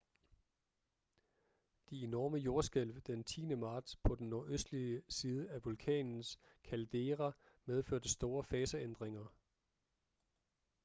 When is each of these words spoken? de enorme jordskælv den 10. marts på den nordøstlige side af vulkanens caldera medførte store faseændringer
de 1.89 2.03
enorme 2.03 2.37
jordskælv 2.37 3.01
den 3.01 3.23
10. 3.23 3.45
marts 3.55 3.95
på 3.95 4.15
den 4.15 4.27
nordøstlige 4.29 5.01
side 5.09 5.49
af 5.49 5.65
vulkanens 5.65 6.39
caldera 6.65 7.31
medførte 7.65 8.09
store 8.09 8.43
faseændringer 8.43 9.25